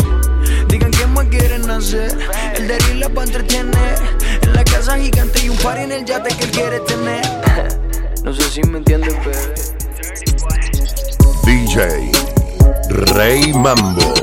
Digan 0.67 0.91
que 0.91 1.07
más 1.07 1.25
quieren 1.29 1.67
hacer, 1.71 2.15
el 2.57 2.67
de 2.67 2.93
la 2.93 3.09
pa' 3.09 3.23
entretener. 3.23 3.95
En 4.43 4.53
la 4.53 4.63
casa 4.63 4.99
gigante 4.99 5.43
y 5.43 5.49
un 5.49 5.57
par 5.57 5.79
en 5.79 5.91
el 5.91 6.05
yate 6.05 6.29
que 6.35 6.43
él 6.43 6.51
quiere 6.51 6.79
tener. 6.81 7.25
No 8.23 8.33
sé 8.33 8.41
si 8.49 8.63
me 8.63 8.79
entiendes, 8.79 9.13
bebé. 9.23 9.74
DJ 11.75 12.09
Rey 12.89 13.51
Mambo. 13.51 14.13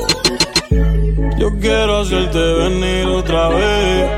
Yo 1.37 1.51
quiero 1.59 1.99
hacerte 1.99 2.39
venir 2.39 3.05
otra 3.05 3.49
vez. 3.49 4.09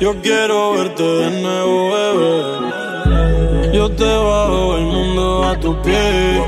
Yo 0.00 0.20
quiero 0.20 0.72
verte 0.72 1.04
de 1.04 1.30
nuevo, 1.40 1.90
bebé. 1.92 3.70
Yo 3.72 3.92
te 3.92 4.04
bajo 4.04 4.76
el 4.76 4.86
mundo 4.86 5.44
a 5.44 5.60
tus 5.60 5.76
pies. 5.84 6.42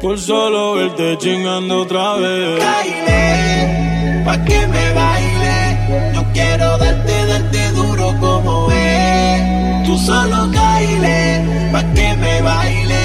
Por 0.00 0.18
solo 0.18 0.74
verte 0.74 1.16
chingando 1.18 1.82
otra 1.82 2.14
vez. 2.14 2.58
baile, 2.58 4.24
pa' 4.24 4.44
que 4.44 4.66
me 4.66 4.92
baile. 4.94 6.12
Yo 6.12 6.24
quiero 6.32 6.76
darte, 6.76 7.26
darte 7.26 7.70
duro 7.70 8.14
como 8.18 8.68
es. 8.72 9.86
Tú 9.86 9.96
solo 9.96 10.48
baile, 10.48 11.70
pa' 11.70 11.84
que 11.94 12.16
me 12.16 12.42
baile. 12.42 12.97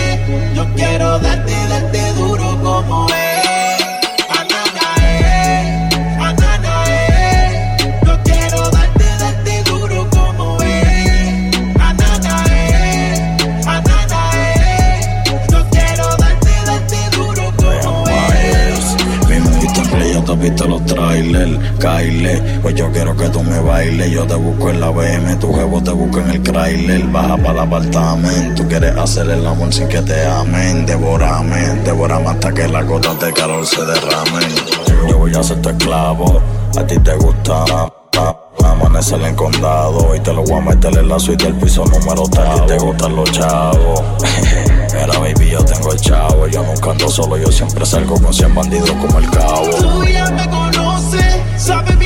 Yo 0.55 0.65
quiero 0.75 1.19
darte, 1.19 1.53
darte 1.67 2.02
yo 22.75 22.91
quiero 22.91 23.15
que 23.15 23.29
tú 23.29 23.43
me 23.43 23.59
bailes, 23.59 24.11
yo 24.11 24.25
te 24.25 24.35
busco 24.35 24.69
en 24.69 24.79
la 24.79 24.89
BM, 24.89 25.35
tu 25.39 25.53
jevo 25.53 25.81
te 25.81 25.91
busco 25.91 26.19
en 26.19 26.29
el 26.31 26.43
trailer, 26.43 27.03
baja 27.07 27.37
para 27.37 27.51
el 27.51 27.59
apartamento, 27.59 28.63
tú 28.63 28.67
quieres 28.67 28.95
hacer 28.97 29.29
el 29.29 29.45
amor 29.45 29.73
sin 29.73 29.87
que 29.87 30.01
te 30.01 30.25
amen, 30.25 30.85
devórame, 30.85 31.61
devórame 31.83 32.29
hasta 32.29 32.51
que 32.53 32.67
las 32.67 32.85
gotas 32.85 33.19
de 33.19 33.33
calor 33.33 33.65
se 33.65 33.83
derramen, 33.85 34.49
yo 35.09 35.17
voy 35.17 35.33
a 35.35 35.43
ser 35.43 35.61
tu 35.61 35.69
esclavo, 35.69 36.41
a 36.77 36.87
ti 36.87 36.97
te 36.99 37.15
gusta, 37.15 37.65
Amanecer 38.63 39.21
en 39.23 39.35
condado 39.35 40.15
y 40.15 40.19
te 40.19 40.31
lo 40.31 40.43
voy 40.43 40.53
a 40.53 40.61
meter 40.61 40.97
en 40.97 41.09
la 41.09 41.19
suite 41.19 41.45
del 41.45 41.55
piso 41.55 41.83
número 41.85 42.23
3. 42.29 42.47
A 42.47 42.53
ti 42.53 42.61
te 42.67 42.77
gustan 42.77 43.15
los 43.15 43.31
chavos. 43.31 44.03
Mira, 44.93 45.19
baby, 45.19 45.49
yo 45.49 45.65
tengo 45.65 45.91
el 45.91 45.99
chavo. 45.99 46.47
Yo 46.47 46.63
nunca 46.63 46.91
ando 46.91 47.09
solo, 47.09 47.37
yo 47.37 47.51
siempre 47.51 47.85
salgo 47.85 48.15
con 48.21 48.33
100 48.33 48.55
bandidos 48.55 48.91
como 48.91 49.19
el 49.19 49.29
cabo. 49.31 49.69
Tú 49.79 50.05
ya 50.05 50.29
me 50.31 50.49
conoces, 50.49 51.41
sabes 51.57 51.97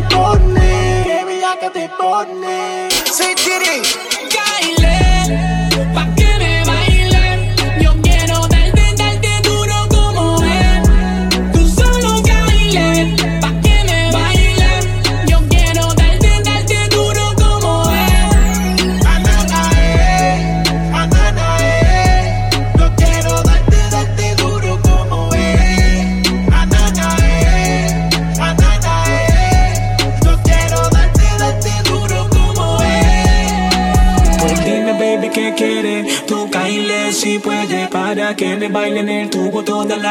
te 0.00 0.14
pone, 0.14 1.02
que 1.04 1.24
bellaca 1.24 1.70
te 1.72 1.88
pone. 1.98 2.88
Say 2.90 3.34
titty. 3.34 3.47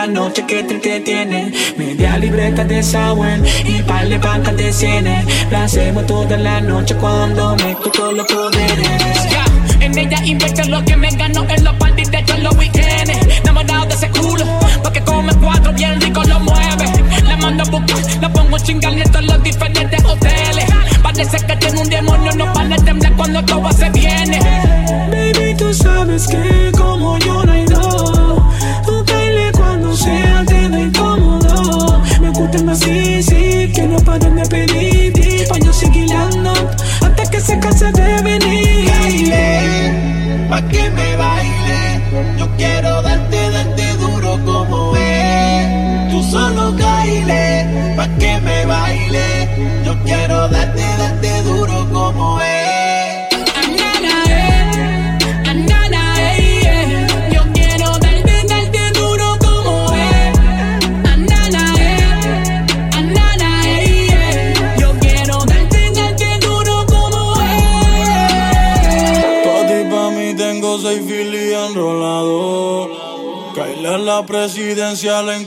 Noche 0.08 0.46
que 0.48 0.64
te 0.64 0.74
entretiene. 0.76 1.52
Media 1.78 2.18
libreta 2.18 2.64
de 2.64 2.82
Sawen 2.82 3.44
y 3.66 3.82
par 3.84 4.08
de 4.08 4.18
bancas 4.18 4.56
de 4.56 4.72
cienes. 4.72 5.26
La 5.52 5.66
hacemos 5.66 6.06
toda 6.06 6.38
la 6.38 6.62
noche 6.62 6.96
cuando 6.96 7.56
me 7.58 7.76
toco 7.76 8.12
los 8.12 8.28
poderes. 8.28 9.30
Ya, 9.30 9.46
en 9.86 9.98
ella 9.98 10.24
invierto 10.26 10.64
lo 10.70 10.84
que 10.86 10.96
me 10.96 11.10
ganó 11.10 11.46
en 11.50 11.64
los 11.64 11.74
parties 11.76 12.12
de 12.12 12.18
en 12.20 12.44
los 12.44 12.56
weekends. 12.56 12.87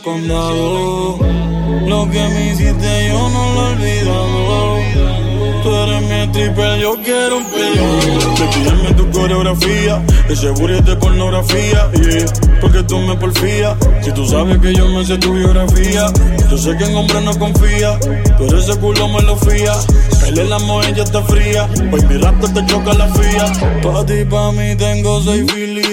Lo 0.02 1.18
que 2.10 2.28
me 2.28 2.52
hiciste 2.52 3.08
yo 3.08 3.28
no 3.28 3.52
lo 3.52 3.60
he 3.60 3.66
olvidado. 3.72 4.78
Tú 5.62 5.68
eres 5.74 6.02
mi 6.02 6.26
triple, 6.32 6.80
yo 6.80 6.96
quiero 7.04 7.36
un 7.36 7.44
pillo. 7.44 7.84
Te 8.86 8.94
tu 8.94 9.10
coreografía, 9.10 10.02
ese 10.30 10.48
booty 10.50 10.80
de 10.80 10.96
pornografía. 10.96 11.90
Porque 12.62 12.82
tú 12.84 12.98
me 12.98 13.14
porfías, 13.16 13.76
si 14.00 14.10
tú 14.12 14.26
sabes 14.26 14.58
que 14.58 14.72
yo 14.72 14.88
me 14.88 15.04
sé 15.04 15.18
tu 15.18 15.34
biografía. 15.34 16.06
Yo 16.50 16.56
sé 16.56 16.74
que 16.78 16.84
en 16.84 16.96
hombre 16.96 17.20
no 17.20 17.38
confía, 17.38 17.98
pero 18.38 18.58
ese 18.58 18.78
culo 18.78 19.06
me 19.08 19.20
lo 19.22 19.36
fía. 19.36 19.74
Él 20.26 20.48
la 20.48 20.58
mujer 20.60 20.94
ya 20.94 21.02
está 21.02 21.20
fría, 21.22 21.68
hoy 21.92 22.00
mi 22.06 22.16
raptor 22.16 22.54
te 22.54 22.64
choca 22.66 22.94
la 22.94 23.06
fría. 23.08 23.52
Pa' 23.82 24.06
ti, 24.06 24.24
pa' 24.24 24.50
mí 24.52 24.74
tengo 24.76 25.20
seis 25.22 25.44
filis 25.52 25.86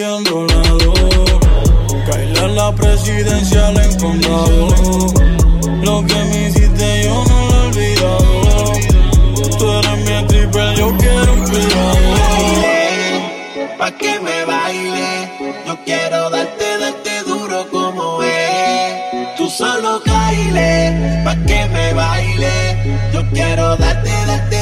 en 2.44 2.56
la 2.56 2.72
presidencial 2.74 3.78
en 3.80 4.00
condado. 4.00 4.68
Lo 5.84 6.06
que 6.06 6.16
me 6.16 6.48
hiciste 6.48 7.04
yo 7.04 7.24
no 7.26 7.48
lo 7.48 7.54
he 7.54 7.68
olvidado. 7.68 8.74
Tú 9.58 9.72
eres 9.72 9.98
mi 10.06 10.28
triple, 10.28 10.76
yo 10.78 10.98
quiero 10.98 11.34
un 11.34 11.48
Pa' 13.78 13.92
que 13.92 14.20
me 14.20 14.46
baile, 14.46 15.30
yo 15.68 15.78
quiero 15.86 16.30
darte, 16.30 16.78
darte 16.80 17.24
duro 17.28 17.68
como 17.72 18.24
es. 18.24 19.38
Tú 19.38 19.50
solo 19.50 20.02
caile, 20.04 21.22
pa' 21.24 21.36
que 21.46 21.66
me 21.68 21.94
baile, 21.94 23.00
yo 23.14 23.22
quiero 23.32 23.78
darte, 23.78 24.12
darte 24.26 24.57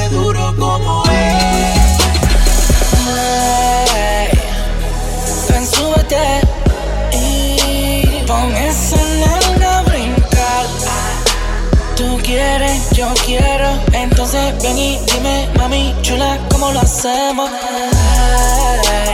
yo 13.05 13.13
quiero, 13.25 13.69
entonces 13.93 14.61
ven 14.63 14.77
y 14.77 14.99
dime, 15.05 15.47
mami 15.57 15.95
chula, 16.01 16.39
¿cómo 16.51 16.71
lo 16.71 16.79
hacemos? 16.79 17.49
Ay, 17.51 19.09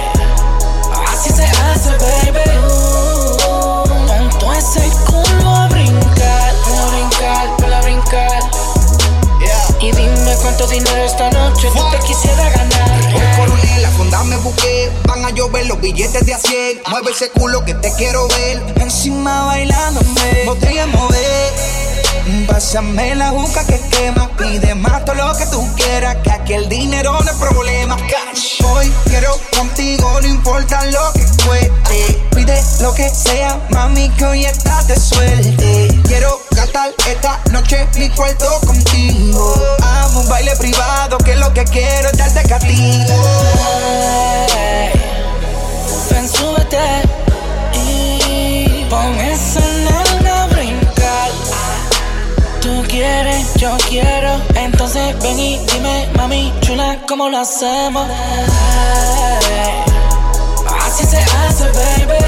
Así 1.07 1.29
se 1.29 1.43
hace, 1.43 1.89
baby. 1.89 2.39
Todo 4.39 4.53
ese 4.53 4.81
culo 5.05 5.49
a 5.49 5.67
brincar, 5.67 6.53
a 6.65 6.85
brincar, 6.89 7.73
a 7.73 7.81
brincar. 7.81 8.39
Y 9.79 9.91
dime 9.91 10.35
cuánto 10.41 10.67
dinero 10.67 11.03
esta 11.03 11.29
noche 11.31 11.67
tú 11.75 11.83
te 11.91 11.99
quisiera 12.05 12.49
ganar. 12.49 13.11
Voy 13.11 13.21
por 13.37 13.49
un 13.49 13.81
la 13.81 13.89
fonda 13.89 14.23
me 14.23 14.37
busqué. 14.37 14.91
Van 15.05 15.25
a 15.25 15.31
llover 15.31 15.65
los 15.65 15.81
billetes 15.81 16.25
de 16.25 16.33
a 16.33 16.39
100. 16.39 16.81
Mueve 16.89 17.11
ese 17.11 17.29
culo 17.31 17.65
que 17.65 17.73
te 17.73 17.91
quiero 17.95 18.27
ver. 18.27 18.61
Pásame 22.71 23.15
la 23.15 23.31
juca 23.31 23.65
que 23.65 23.77
quema. 23.89 24.29
Pide 24.37 24.73
más 24.75 25.03
todo 25.03 25.15
lo 25.15 25.35
que 25.35 25.45
tú 25.47 25.61
quieras. 25.75 26.15
Que 26.23 26.31
aquí 26.31 26.53
el 26.53 26.69
dinero 26.69 27.11
no 27.21 27.29
es 27.29 27.35
problema. 27.35 27.97
Cash. 27.97 28.63
Hoy 28.63 28.89
quiero 29.07 29.37
contigo, 29.57 30.21
no 30.21 30.25
importa 30.25 30.85
lo 30.85 31.11
que 31.11 31.25
cueste. 31.45 32.21
Pide 32.33 32.63
lo 32.79 32.93
que 32.93 33.09
sea, 33.09 33.59
mami, 33.71 34.09
que 34.11 34.23
hoy 34.23 34.45
estás 34.45 34.87
de 34.87 34.97
suerte. 34.97 36.01
Quiero 36.07 36.39
gastar 36.51 36.91
esta 37.09 37.41
noche 37.51 37.85
mi 37.97 38.09
cuarto 38.11 38.47
contigo. 38.65 39.53
Amo 39.83 40.21
un 40.21 40.29
baile 40.29 40.55
privado, 40.55 41.17
que 41.17 41.35
lo 41.35 41.53
que 41.53 41.65
quiero 41.65 42.07
es 42.07 42.17
darte 42.17 42.47
castigo. 42.47 43.21
Ven, 46.09 46.29
súbete 46.29 47.01
y 47.73 48.85
pon 48.89 49.19
esa 49.19 49.70
yo 53.61 53.77
quiero, 53.87 54.41
entonces 54.55 55.15
ven 55.21 55.37
y 55.37 55.59
dime, 55.59 56.09
mami 56.17 56.51
chula, 56.61 56.97
¿cómo 57.07 57.29
lo 57.29 57.37
hacemos? 57.41 58.09
Así 60.83 61.05
se 61.05 61.17
hace, 61.17 61.65
baby. 61.65 62.23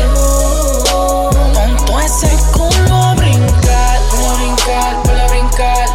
Pon 0.91 1.85
todo 1.87 1.99
ese 2.01 2.29
culo 2.51 3.15
brincar, 3.15 3.97
a 3.97 4.33
brincar, 4.35 4.93
a 5.21 5.27
brincar. 5.29 5.87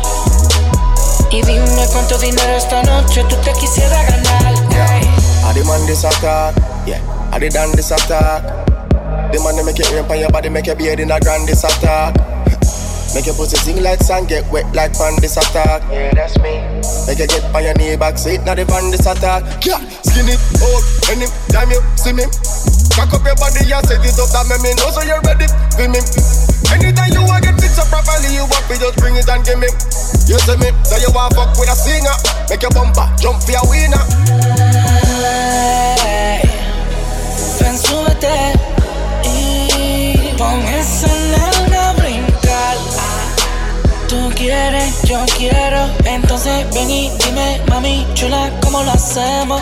Y 1.31 1.43
dime 1.43 1.87
cuánto 1.93 2.19
dinero 2.19 2.57
esta 2.57 2.83
noche 2.83 3.23
tú 3.29 3.37
te 3.37 3.53
quisieras 3.53 4.11
ganar. 4.11 4.55
Ey. 4.91 5.09
I 5.45 5.53
demand 5.55 5.87
this 5.87 6.03
attack, 6.05 6.57
yeah. 6.85 7.01
I 7.33 7.49
done 7.49 7.71
this 7.77 7.93
attack. 7.93 8.43
The 9.31 9.39
that 9.39 9.65
make 9.65 9.79
it 9.79 9.89
rain 9.93 10.05
on 10.05 10.19
your 10.19 10.31
body, 10.31 10.49
make 10.49 10.67
your 10.67 10.75
beard 10.75 10.99
in 10.99 11.13
a 11.13 11.21
grand 11.21 11.49
attack. 11.49 12.28
Make 13.15 13.27
your 13.27 13.35
pussy 13.35 13.57
sing 13.57 13.83
like 13.83 14.01
sand, 14.01 14.29
get 14.29 14.45
wet 14.53 14.67
like 14.75 14.93
pan 14.93 15.17
this 15.21 15.37
attack. 15.37 15.83
Yeah, 15.91 16.13
that's 16.15 16.37
me. 16.39 16.61
Make 17.07 17.19
you 17.19 17.27
get 17.27 17.45
on 17.55 17.65
your 17.65 17.75
knee 17.75 17.97
back, 17.97 18.19
sit 18.19 18.45
now 18.45 18.55
the 18.55 18.65
van 18.65 18.91
this 18.91 19.07
attack. 19.07 19.43
Yeah, 19.65 19.81
skinny, 20.05 20.37
old, 20.61 20.83
and 21.11 21.25
him, 21.25 21.31
damn 21.49 21.71
you, 21.71 21.81
see 21.97 22.13
me. 22.13 22.25
Cock 22.95 23.15
up 23.15 23.25
your 23.25 23.37
body 23.39 23.65
and 23.65 23.85
set 23.87 24.05
it 24.05 24.19
up, 24.19 24.29
that 24.35 24.45
make 24.51 24.61
me 24.61 24.75
know 24.77 24.91
so 24.91 25.03
you're 25.03 25.23
ready. 25.23 25.47
Feel 25.79 25.89
me. 25.89 26.01
Anytime 26.69 27.13
you 27.17 27.25
want 27.25 27.43
get 27.43 27.57
fixed 27.57 27.81
up 27.81 27.89
properly, 27.89 28.35
you 28.35 28.45
want 28.45 28.65
me 28.69 28.77
just 28.77 28.97
bring 28.99 29.17
it 29.17 29.29
and 29.29 29.41
give 29.45 29.59
me. 29.59 29.69
You 30.29 30.37
see 30.37 30.57
me, 30.61 30.69
so 30.85 31.01
you 31.01 31.09
want 31.17 31.33
fuck 31.33 31.57
with 31.57 31.73
a 31.73 31.77
singer. 31.79 32.13
Make 32.51 32.61
your 32.61 32.71
bumper 32.77 33.09
jump 33.17 33.41
for 33.41 33.53
your 33.57 33.65
winner. 33.73 34.05
Ey, 35.25 36.45
Ven, 37.59 37.79
súbete 37.79 38.53
y 39.25 40.35
pon 40.37 40.61
esa 40.69 41.09
nalga 41.09 41.49
a 41.49 41.51
brincar. 41.51 41.58
Tú 41.58 41.58
quieres, 44.39 45.03
yo 45.03 45.19
quiero, 45.37 45.91
entonces 46.05 46.65
ven 46.73 46.89
y 46.89 47.11
dime, 47.19 47.61
mami 47.69 48.07
chula, 48.15 48.51
¿cómo 48.63 48.83
lo 48.85 48.93
hacemos? 48.93 49.61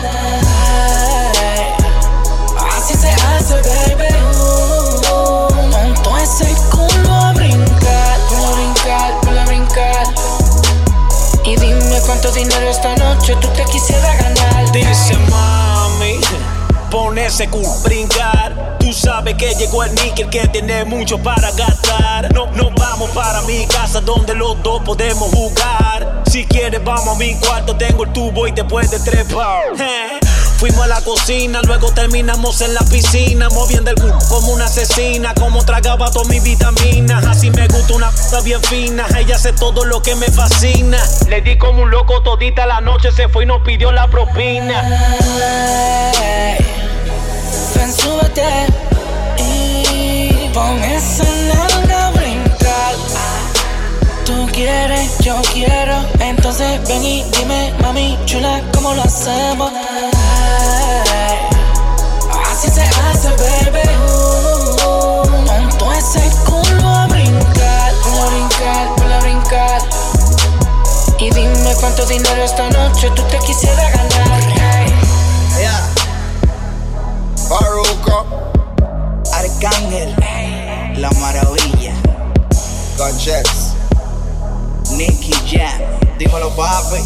Así 2.77 2.93
se 2.93 3.09
hace, 3.09 3.55
baby. 3.55 4.13
Pon 5.09 5.93
todo 6.03 6.17
ese 6.19 6.45
culo 6.69 7.11
a 7.11 7.33
brincar, 7.33 8.19
a 8.35 8.51
brincar, 8.51 9.39
a 9.39 9.45
brincar. 9.45 10.07
Y 11.43 11.55
dime 11.55 11.99
cuánto 12.05 12.31
dinero 12.31 12.69
esta 12.69 12.95
noche 12.97 13.35
tú 13.41 13.47
te 13.49 13.65
quisieras 13.65 14.15
ganar. 14.21 14.71
Dice 14.71 15.17
mami, 15.31 16.19
pon 16.91 17.17
ese 17.17 17.49
culo 17.49 17.67
a 17.71 17.77
brincar. 17.83 18.77
Tú 18.79 18.93
sabes 18.93 19.35
que 19.35 19.55
llegó 19.55 19.83
el 19.83 19.95
níquel 19.95 20.29
que 20.29 20.47
tiene 20.47 20.85
mucho 20.85 21.17
para 21.17 21.51
gastar. 21.51 22.06
No, 22.33 22.47
no 22.51 22.71
vamos 22.71 23.11
para 23.11 23.41
mi 23.43 23.67
casa 23.67 24.01
donde 24.01 24.33
los 24.33 24.61
dos 24.63 24.81
podemos 24.83 25.29
jugar. 25.29 26.23
Si 26.31 26.45
quieres 26.45 26.83
vamos 26.83 27.15
a 27.15 27.19
mi 27.19 27.35
cuarto, 27.35 27.75
tengo 27.75 28.05
el 28.05 28.13
tubo 28.13 28.47
y 28.47 28.51
te 28.53 28.63
puedes 28.63 29.03
trepar. 29.03 29.63
Eh, 29.79 30.19
Fuimos 30.57 30.85
a 30.85 30.87
la 30.87 31.01
cocina, 31.01 31.61
luego 31.61 31.91
terminamos 31.91 32.61
en 32.61 32.73
la 32.73 32.81
piscina, 32.81 33.47
moviendo 33.49 33.91
el 33.91 33.95
culo 33.97 34.17
como 34.27 34.53
una 34.53 34.65
asesina, 34.65 35.35
como 35.35 35.63
tragaba 35.63 36.09
todas 36.09 36.27
mis 36.29 36.41
vitaminas. 36.41 37.23
Así 37.27 37.51
me 37.51 37.67
gusta 37.67 37.93
una 37.93 38.09
puta 38.09 38.41
bien 38.41 38.63
fina, 38.63 39.05
ella 39.19 39.35
hace 39.35 39.53
todo 39.53 39.85
lo 39.85 40.01
que 40.01 40.15
me 40.15 40.25
fascina. 40.31 40.97
Le 41.29 41.41
di 41.41 41.59
como 41.59 41.83
un 41.83 41.91
loco 41.91 42.23
todita 42.23 42.65
la 42.65 42.81
noche, 42.81 43.11
se 43.11 43.29
fue 43.29 43.43
y 43.43 43.45
nos 43.45 43.61
pidió 43.61 43.91
la 43.91 44.07
propina. 44.07 44.81
Ey, 46.23 46.65
Ven, 47.75 47.93
súbete 47.93 48.65
y 49.37 50.49
pon 50.55 50.81
quiero, 55.53 56.05
entonces 56.19 56.79
ven 56.87 57.03
y 57.03 57.23
dime, 57.23 57.73
mami 57.81 58.17
chula, 58.25 58.61
¿cómo 58.73 58.93
lo 58.93 59.01
hacemos? 59.03 59.71
Así 62.51 62.69
se 62.69 62.81
hace, 62.81 63.29
baby. 63.29 63.87
Pon 65.45 65.69
todo 65.77 65.93
ese 65.93 66.21
culo 66.45 66.87
a 66.87 67.07
brincar, 67.07 67.91
a 67.91 68.25
brincar, 68.29 69.13
a 69.13 69.19
brincar. 69.21 69.81
Y 71.19 71.29
dime 71.31 71.75
cuánto 71.79 72.05
dinero 72.05 72.43
esta 72.43 72.69
noche 72.69 73.09
tú 73.15 73.21
te 73.23 73.37
quisieras 73.39 73.91
ganar. 73.93 74.41
Ey. 74.41 74.93
Yeah. 75.59 75.97
Arcángel, 79.33 80.15
La 80.97 81.09
Maravilla, 81.19 81.93
Gunchecks, 82.97 83.66
Nicky 84.97 85.31
Jam, 85.45 85.77
dímelo 86.17 86.49
papi. 86.57 86.97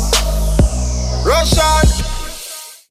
Russian, 1.25 1.84